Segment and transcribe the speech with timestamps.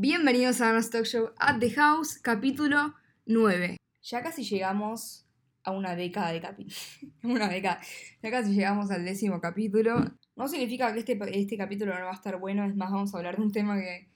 [0.00, 2.94] Bienvenidos a Anna's Talk Show at the House, capítulo
[3.26, 3.78] 9.
[4.02, 5.26] Ya casi llegamos
[5.64, 7.00] a una década de capítulos.
[7.24, 7.80] una década.
[8.22, 10.04] Ya casi llegamos al décimo capítulo.
[10.36, 13.18] No significa que este, este capítulo no va a estar bueno, es más, vamos a
[13.18, 14.08] hablar de un tema que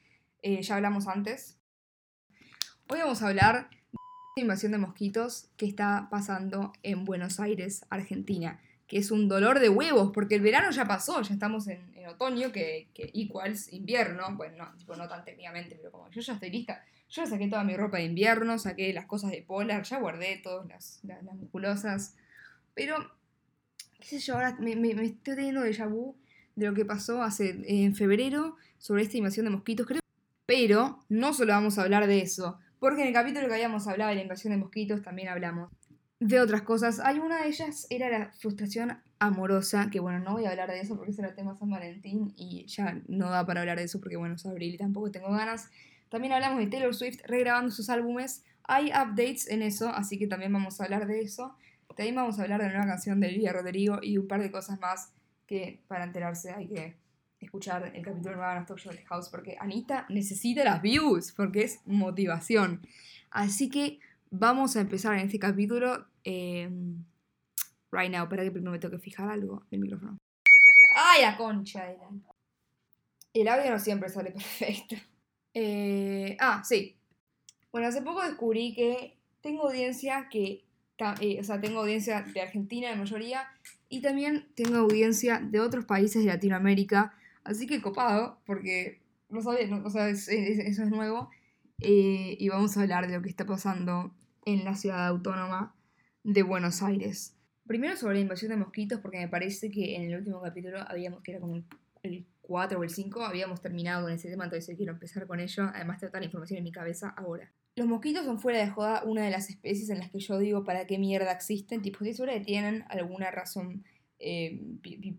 [0.43, 1.59] eh, ya hablamos antes.
[2.89, 3.99] Hoy vamos a hablar de
[4.37, 9.59] la invasión de mosquitos que está pasando en Buenos Aires, Argentina que es un dolor
[9.61, 14.37] de huevos, porque el verano ya pasó, ya estamos en, otoño, que, que equals invierno,
[14.37, 17.77] bueno, no, no tan técnicamente, pero como yo ya estoy lista, yo saqué toda mi
[17.77, 22.15] ropa de invierno, saqué las cosas de polar, ya guardé todas las, las, musculosas,
[22.75, 22.97] pero,
[24.01, 26.17] qué sé yo, ahora me, estoy teniendo déjà vu
[26.57, 30.01] de lo que pasó hace, en febrero sobre esta invasión de mosquitos, creo.
[30.47, 34.11] Pero no solo vamos a hablar de eso, porque en el capítulo que habíamos hablado
[34.11, 35.71] de la invasión de mosquitos también hablamos
[36.29, 37.01] de otras cosas.
[37.01, 40.81] Hay una de ellas, era la frustración amorosa, que bueno, no voy a hablar de
[40.81, 43.85] eso porque ese era el tema San Valentín y ya no da para hablar de
[43.85, 45.69] eso porque bueno, es abril y tampoco tengo ganas.
[46.09, 48.45] También hablamos de Taylor Swift regrabando sus álbumes.
[48.65, 51.57] Hay updates en eso, así que también vamos a hablar de eso.
[51.97, 54.51] También vamos a hablar de la nueva canción de Olivia Rodrigo y un par de
[54.53, 55.13] cosas más
[55.47, 56.97] que para enterarse hay que
[57.41, 61.81] escuchar el capítulo nuevo de Talk Show House porque Anita necesita las views porque es
[61.85, 62.87] motivación.
[63.31, 63.99] Así que
[64.33, 67.05] vamos a empezar en este capítulo Em,
[67.91, 70.19] right now, espera que primero me tengo que fijar algo del micrófono.
[70.97, 71.85] ¡Ay, la concha!
[73.35, 74.97] El audio no siempre sale perfecto.
[75.55, 76.97] Eh, ah, sí.
[77.71, 80.65] Bueno, hace poco descubrí que tengo audiencia que.
[81.21, 83.49] Eh, o sea, tengo audiencia de Argentina de mayoría
[83.89, 87.13] y también tengo audiencia de otros países de Latinoamérica.
[87.43, 91.29] Así que copado, porque no sabía, o sea, eso es nuevo.
[91.81, 95.75] Eh, y vamos a hablar de lo que está pasando en la ciudad autónoma
[96.25, 97.37] de Buenos Aires.
[97.67, 101.23] Primero sobre la invasión de mosquitos, porque me parece que en el último capítulo habíamos,
[101.23, 101.63] que era como
[102.03, 105.71] el 4 o el 5, habíamos terminado con ese tema, entonces quiero empezar con ello.
[105.75, 107.53] Además, tengo toda la información en mi cabeza ahora.
[107.75, 110.65] Los mosquitos son fuera de joda una de las especies en las que yo digo
[110.65, 111.81] para qué mierda existen.
[111.81, 113.85] Tipo, si que tienen alguna razón
[114.19, 114.61] eh,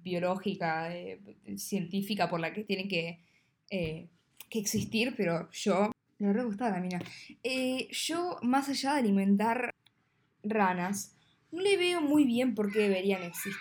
[0.04, 1.20] biológica, eh,
[1.58, 3.22] científica por la que tienen que,
[3.72, 4.08] eh,
[4.50, 5.93] que existir, pero yo.
[6.24, 7.02] Me re gustaba la mina.
[7.92, 9.76] yo, más allá de alimentar
[10.42, 11.18] ranas,
[11.52, 13.54] no le veo muy bien por qué deberían existir.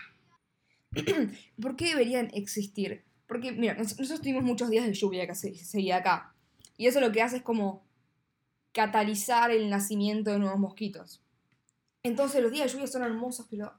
[1.61, 3.03] ¿Por qué deberían existir?
[3.27, 6.37] Porque, mira, nosotros tuvimos muchos días de lluvia que se, seguía acá.
[6.77, 7.83] Y eso lo que hace es como
[8.71, 11.21] catalizar el nacimiento de nuevos mosquitos.
[12.05, 13.73] Entonces los días de lluvia son hermosos, pero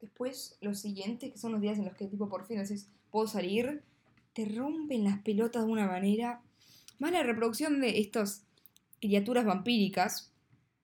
[0.00, 3.26] después los siguientes, que son los días en los que tipo por fin decís, puedo
[3.26, 3.82] salir,
[4.32, 6.40] te rompen las pelotas de una manera.
[6.98, 8.44] Más la reproducción de estas
[9.00, 10.32] criaturas vampíricas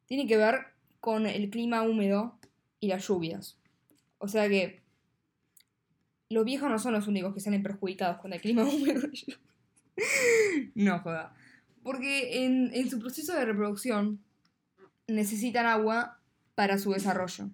[0.07, 0.67] tiene que ver
[1.01, 2.39] con el clima húmedo
[2.81, 3.59] y las lluvias.
[4.19, 4.83] O sea que
[6.29, 9.09] los viejos no son los únicos que salen perjudicados con el clima húmedo.
[10.75, 11.35] no, joda.
[11.83, 14.23] Porque en, su proceso de reproducción
[15.07, 16.21] necesitan agua
[16.55, 17.51] para su desarrollo.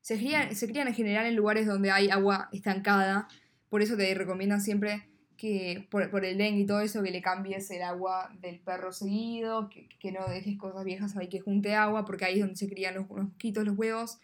[0.00, 3.28] Se crían, se crían en general en lugares donde hay agua estancada.
[3.68, 7.70] Por eso te recomiendan siempre que por, el dengue y todo eso, que le cambies
[7.70, 12.24] el agua del perro seguido, que, no dejes cosas viejas ahí que junte agua, porque
[12.24, 14.18] ahí es donde se crían los, mosquitos, los huevos,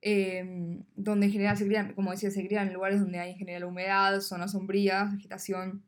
[0.00, 3.36] em, donde en general se crían, como decía, se crían en lugares donde hay en
[3.36, 5.82] general humedad, zonas sombrías, vegetación,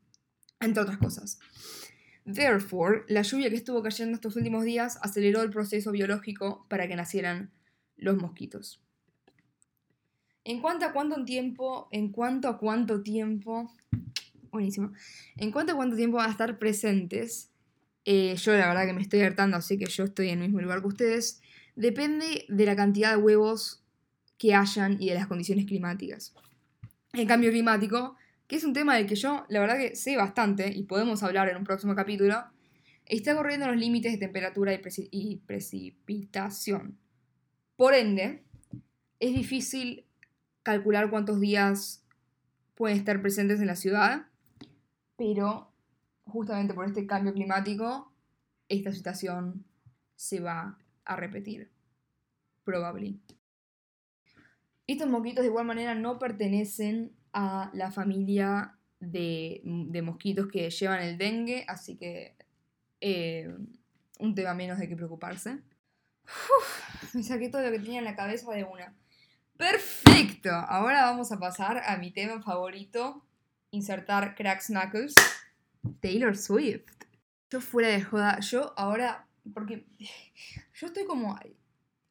[0.61, 1.39] entre otras cosas.
[2.31, 6.95] Therefore, la lluvia que estuvo cayendo estos últimos días aceleró el proceso biológico para que
[6.95, 7.51] nacieran
[7.97, 8.83] los mosquitos.
[10.45, 13.73] En cuanto a cuánto tiempo, en cuanto a cuánto tiempo
[14.53, 14.93] buenísimo.
[15.35, 17.49] En cuanto a cuánto tiempo van a estar presentes,
[18.05, 20.61] eh, yo la verdad que me estoy hartando, así que yo estoy en el mismo
[20.61, 21.41] lugar que ustedes.
[21.75, 23.83] Depende de la cantidad de huevos
[24.37, 26.33] que hayan y de las condiciones climáticas.
[27.13, 28.15] El cambio climático,
[28.47, 31.49] que es un tema del que yo la verdad que sé bastante y podemos hablar
[31.49, 32.43] en un próximo capítulo,
[33.05, 34.81] está corriendo los límites de temperatura y,
[35.11, 36.97] y precipitación.
[37.75, 38.43] Por ende,
[39.19, 40.05] es difícil
[40.61, 42.05] calcular cuántos días
[42.75, 44.27] pueden estar presentes en la ciudad
[45.15, 45.71] pero
[46.25, 48.11] justamente por este cambio climático,
[48.69, 49.65] esta situación
[50.15, 51.71] se va a repetir,
[52.63, 53.35] probablemente.
[54.87, 59.61] Estos mosquitos de igual manera no pertenecen a la familia de,
[60.03, 62.35] mosquitos que llevan el dengue, así que
[63.01, 63.53] eh,
[64.19, 65.59] un tema menos de que preocuparse.
[67.13, 68.95] me saqué todo lo que tenía en la cabeza de una.
[69.57, 73.23] Perfecto, ahora vamos a pasar a mi tema favorito,
[73.73, 75.15] insertar Cracks Knuckles.
[75.99, 76.85] Taylor Swift.
[77.49, 79.85] Yo fuera de joda, yo ahora, porque
[80.73, 81.37] yo estoy como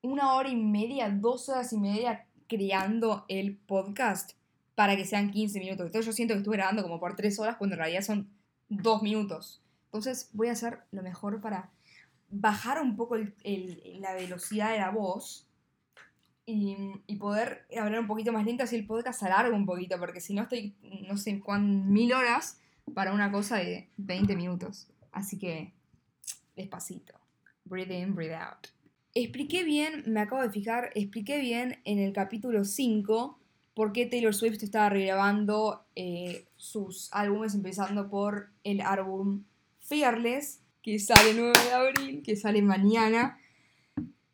[0.03, 4.33] una hora y media, dos horas y media creando el podcast
[4.75, 5.87] para que sean 15 minutos.
[5.87, 8.29] Entonces yo siento que estuve grabando como por tres horas cuando en realidad son
[8.69, 9.63] dos minutos.
[9.87, 11.71] Entonces voy a hacer lo mejor para
[12.31, 15.47] bajar un poco la velocidad de la voz
[16.45, 20.35] y, poder hablar un poquito más lento, así el podcast alarga un poquito, porque si
[20.35, 20.75] no estoy,
[21.09, 22.59] no sé, cuán, mil horas
[22.95, 24.89] para una cosa de 20 minutos.
[25.13, 25.73] Así que,
[26.57, 27.15] despacito.
[27.65, 28.69] Breathe in, breathe out.
[29.15, 33.39] Expliqué bien, me acabo de fijar, expliqué bien en el capítulo 5
[33.75, 39.45] por qué Taylor Swift estaba regrabando eh, sus álbumes, empezando por el álbum
[39.81, 43.39] Fearless, que sale el 9 de abril, que sale mañana.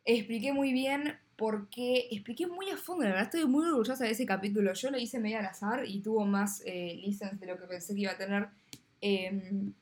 [0.05, 4.11] Expliqué muy bien por qué, expliqué muy a fondo, la verdad estoy muy orgullosa de
[4.11, 4.73] ese capítulo.
[4.73, 7.01] Yo lo hice medio al azar y tuvo más eh,
[7.39, 8.49] de lo que pensé que iba a tener.
[8.99, 9.73] Em,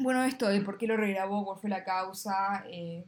[0.00, 2.64] bueno, esto de por qué lo regrabó, cuál fue la causa.
[2.68, 3.04] Eh,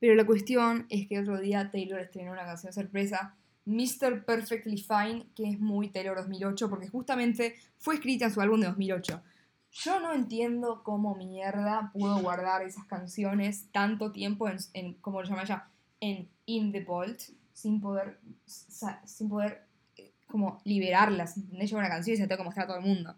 [0.00, 3.36] pero la cuestión es que otro día Taylor estrenó una canción sorpresa,
[3.66, 4.24] Mr.
[4.24, 8.68] Perfectly Fine, que es muy Taylor 2008, porque justamente fue escrita en su álbum de
[8.68, 9.22] 2008.
[9.70, 15.28] Yo no entiendo cómo mierda pudo guardar esas canciones tanto tiempo en, en como lo
[15.28, 15.68] llama ella,
[16.04, 17.18] en In the Vault,
[17.54, 19.62] sin poder, sin poder
[19.96, 21.70] eh, como liberarlas, ¿entendés?
[21.70, 23.16] Yo una canción y se tengo que mostrar a todo el mundo.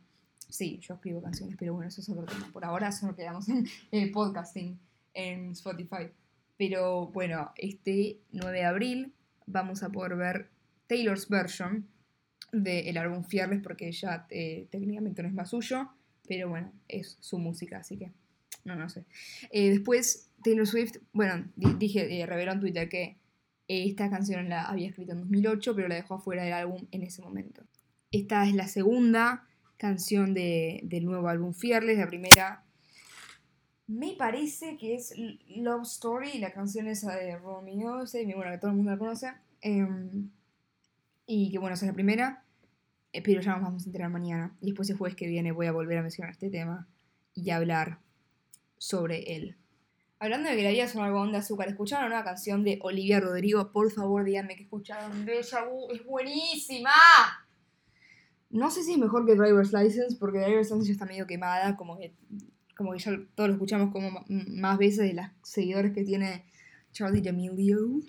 [0.49, 2.49] Sí, yo escribo canciones, pero bueno, eso es otro tema.
[2.53, 4.79] Por ahora solo quedamos en el podcasting
[5.15, 6.11] en Spotify.
[6.57, 9.13] Pero bueno, este 9 de abril
[9.47, 10.51] vamos a poder ver
[10.87, 11.89] Taylor's version
[12.53, 15.91] del álbum Fearless porque ya eh, técnicamente no es más suyo,
[16.29, 18.13] pero bueno, es su música, así que
[18.65, 19.05] no, no sé.
[19.51, 23.19] Eh, después Taylor Swift, bueno, dije, eh, reveló en Twitter que
[23.67, 27.21] esta canción la había escrito en 2008, pero la dejó afuera del álbum en ese
[27.21, 27.65] momento.
[28.13, 29.45] Esta es la segunda
[29.77, 32.63] canción del nuevo álbum Fearless, la primera
[33.89, 35.15] me parece que es
[35.49, 38.05] Love Story, la canción esa de Romeo,
[38.35, 39.33] bueno, que todo el mundo la conoce.
[39.61, 40.31] Em,
[41.25, 42.45] y que bueno, esa es la primera.
[43.13, 44.57] Eh, pero ya nos vamos a enterar mañana.
[44.61, 46.89] Y después el jueves que viene voy a volver a mencionar este tema
[47.33, 48.01] y hablar
[48.77, 49.57] sobre él.
[50.19, 52.79] Hablando de que la vida es un algodón de azúcar, ¿escucharon una nueva canción de
[52.83, 53.71] Olivia Rodrigo?
[53.71, 55.27] Por favor, díganme que escucharon.
[55.27, 56.91] Deja Vu es buenísima.
[58.49, 61.77] No sé si es mejor que Driver's License, porque Driver's License ya está medio quemada,
[61.77, 62.15] como que
[62.77, 66.45] como que ya todos lo escuchamos como más veces de las seguidores que tiene
[66.93, 68.01] Charlie D'Amelio.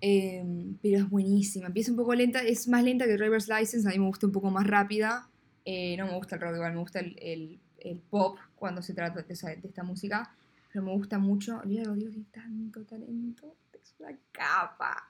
[0.00, 1.66] Em, pero es buenísima.
[1.66, 4.32] Empieza un poco lenta, es más lenta que Driver's License, a mí me gusta un
[4.32, 5.28] poco más rápida.
[5.64, 7.60] Eh, no me gusta el rock igual, me gusta el,
[8.10, 10.34] pop cuando se trata de, esta música.
[10.82, 11.58] Me gusta mucho.
[11.58, 15.08] Olivia Rodrigo tiene tanto talento, es una capa.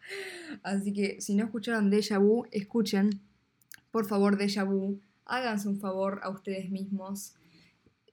[0.62, 3.20] Así que si no escucharon Deja Vu, escuchen.
[3.90, 5.00] Por favor, Deja Vu.
[5.24, 7.34] Háganse un favor a ustedes mismos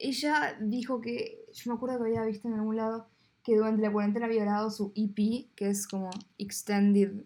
[0.04, 3.08] ella dijo que, yo me acuerdo que había visto en algún lado
[3.44, 7.24] que durante la cuarentena había grabado su EP, que es como Extended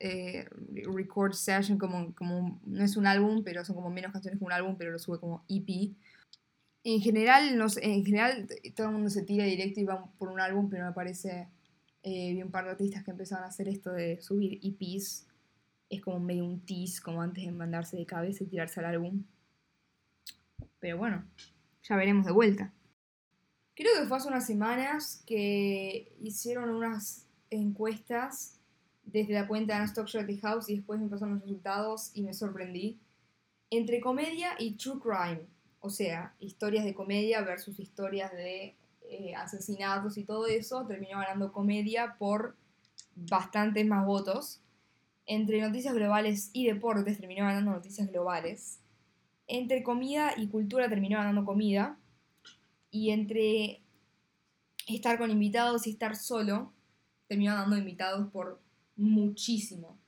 [0.00, 0.48] eh,
[0.92, 4.52] Record Session, como, como no es un álbum, pero son como menos canciones que un
[4.52, 5.92] álbum, pero lo sube como EP.
[6.88, 8.46] En general, no en general
[8.76, 11.48] todo el mundo se tira directo y va por un álbum, pero me parece,
[12.04, 15.26] eh, vi un par de artistas que empezaron a hacer esto de subir EPs.
[15.90, 19.24] Es como medio un tease, como antes de mandarse de cabeza y tirarse al álbum.
[20.78, 21.28] Pero bueno,
[21.82, 22.72] ya veremos de vuelta.
[23.74, 28.60] Creo que fue hace unas semanas que hicieron unas encuestas
[29.02, 32.32] desde la cuenta de Stock The House y después me pasaron los resultados y me
[32.32, 33.00] sorprendí.
[33.70, 35.48] Entre comedia y true crime,
[35.86, 38.76] o sea, historias de comedia versus historias de
[39.08, 42.56] eh, asesinatos y todo eso, terminó ganando comedia por
[43.14, 44.60] bastantes más votos.
[45.26, 48.80] Entre noticias globales y deportes terminó ganando noticias globales
[49.48, 51.98] entre comida y cultura terminó ganando comida.
[52.90, 53.82] Y entre
[54.86, 56.72] estar con invitados y estar solo,
[57.28, 58.60] terminó dando invitados por
[58.96, 59.98] muchísimo.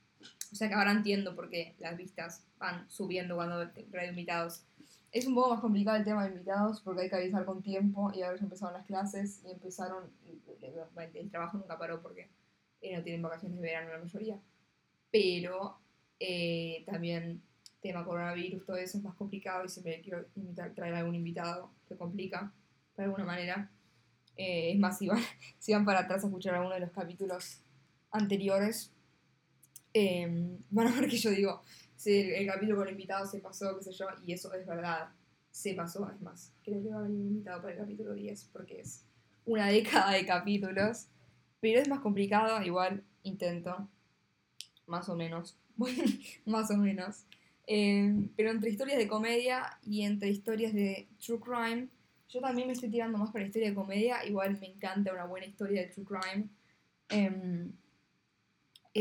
[0.51, 4.63] O sea que ahora entiendo por qué las vistas van subiendo cuando trae invitados.
[5.11, 8.11] Es un poco más complicado el tema de invitados porque hay que avisar con tiempo
[8.13, 10.11] y ahora ya empezaron las clases y empezaron,
[11.13, 12.29] el trabajo nunca paró porque
[12.81, 14.39] eh, no tienen vacaciones de verano la mayoría.
[15.11, 15.79] Pero
[16.19, 17.41] eh, también
[17.81, 21.97] tema coronavirus, todo eso es más complicado y siempre quiero invitar, traer algún invitado, se
[21.97, 22.53] complica
[22.97, 23.71] de alguna manera.
[24.35, 25.21] Eh, es más, si van,
[25.59, 27.61] si van para atrás a escuchar alguno de los capítulos
[28.11, 28.93] anteriores,
[29.93, 31.61] em, van a ver que yo digo,
[31.99, 35.09] si el, capítulo con invitados se pasó, qué sé yo, y eso es verdad,
[35.51, 38.79] se pasó, es más, creo que va a venir invitado para el capítulo 10 porque
[38.79, 39.03] es
[39.43, 41.07] una década de capítulos,
[41.59, 43.89] pero es más complicado, igual intento,
[44.87, 45.57] más o menos,
[46.45, 47.25] más o menos.
[47.67, 51.89] Em, pero entre historias de comedia y entre historias de true crime,
[52.29, 54.25] yo también me estoy tirando más para historia de comedia.
[54.25, 56.47] Igual me encanta una buena historia de true crime.
[57.09, 57.73] Em,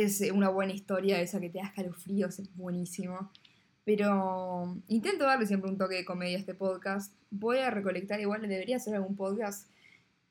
[0.02, 3.30] es una buena historia, esa que te da escalofríos, es buenísimo.
[3.84, 7.14] Pero intento darle siempre un toque de comedia a este podcast.
[7.30, 9.68] Voy a recolectar, igual debería hacer algún podcast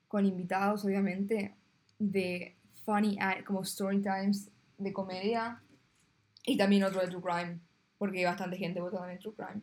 [0.08, 1.56] con invitados, obviamente,
[1.98, 2.56] de
[2.86, 5.62] funny, como story times de comedia.
[6.46, 7.60] Y también otro de True Crime,
[7.98, 9.62] porque hay bastante gente votando en True Crime.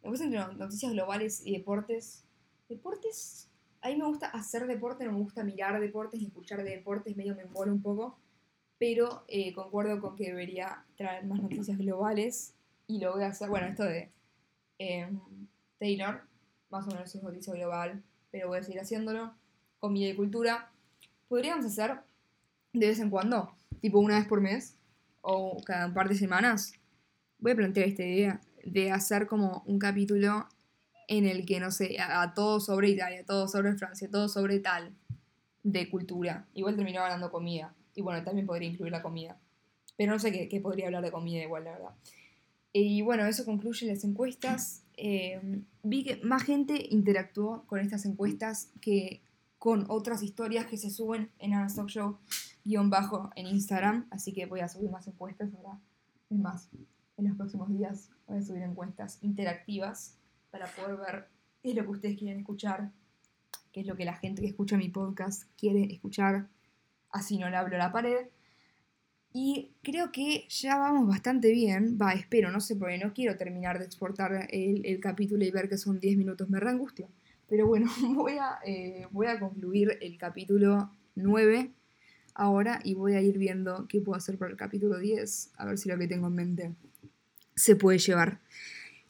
[0.00, 2.24] Después entre noticias globales y deportes.
[2.68, 7.16] Deportes, a mí me gusta hacer deporte, no me gusta mirar deportes escuchar de deportes,
[7.16, 8.18] medio me embolo un poco.
[8.78, 12.54] Pero eh, concuerdo con que debería traer más noticias globales
[12.86, 14.10] y lo voy a hacer, bueno, esto de
[14.78, 15.20] em,
[15.78, 16.22] Taylor,
[16.70, 19.32] más o menos es noticia global, pero voy a seguir haciéndolo.
[19.78, 20.72] Comida y cultura.
[21.28, 22.00] Podríamos hacer
[22.72, 24.76] de vez en cuando, tipo una vez por mes
[25.20, 26.72] o cada un par de semanas.
[27.38, 30.48] Voy a plantear esta idea de hacer como un capítulo
[31.08, 34.94] en el que, no sé, a, todo sobre Italia, todo sobre Francia, todo sobre tal
[35.62, 36.46] de cultura.
[36.54, 37.74] Igual terminó hablando comida.
[37.94, 39.38] Y bueno, también podría incluir la comida.
[39.96, 41.94] Pero no sé qué, podría hablar de comida igual, la verdad.
[42.72, 44.82] Y bueno, eso concluye las encuestas.
[44.96, 49.22] Eh, vi que más gente interactuó con estas encuestas que
[49.58, 52.18] con otras historias que se suben en Stock Show
[52.64, 55.78] guion bajo en Instagram, así que voy a subir más encuestas ahora.
[56.30, 56.68] Es más,
[57.16, 60.16] en los próximos días voy a subir encuestas interactivas
[60.50, 61.28] para poder ver
[61.62, 62.90] qué es lo que ustedes quieren escuchar,
[63.72, 66.48] qué es lo que la gente que escucha mi podcast quiere escuchar,
[67.14, 68.26] así no le hablo a la pared.
[69.32, 71.98] Y creo que ya vamos bastante bien.
[72.00, 75.78] Va, espero, no sé, porque no quiero terminar de exportar el, capítulo y ver que
[75.78, 76.50] son 10 minutos.
[76.50, 77.08] Me reangustio.
[77.48, 81.72] Pero bueno, voy a, eh, voy a concluir el capítulo 9
[82.34, 85.52] ahora y voy a ir viendo qué puedo hacer para el capítulo 10.
[85.56, 86.74] A ver si lo que tengo en mente
[87.56, 88.40] se puede llevar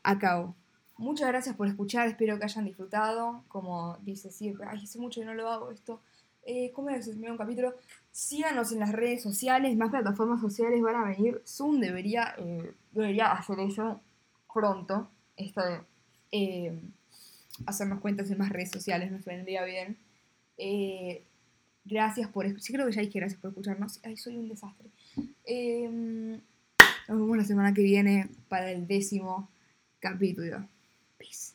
[0.03, 0.55] a cabo.
[0.97, 3.45] Muchas gracias por escuchar, espero que hayan disfrutado.
[3.49, 6.01] Como dice, sí, ay, hace mucho que no lo hago esto.
[6.47, 7.75] Eh, ¿Cómo es el un capítulo?
[8.13, 11.43] Síganos en las redes sociales, más plataformas sociales van a venir.
[11.47, 14.01] Zoom debería, eh, debería hacer eso
[14.53, 15.11] pronto.
[16.31, 16.81] Eh,
[17.67, 19.97] hacernos cuentas en más redes sociales nos vendría bien.
[20.59, 21.25] Eh,
[21.85, 24.01] gracias por Sí, creo que ya dije gracias por escucharnos.
[24.05, 24.91] Ay, soy un desastre.
[27.09, 29.49] nos vemos la semana que viene para el décimo
[29.99, 30.69] capítulo.
[31.17, 31.54] Peace.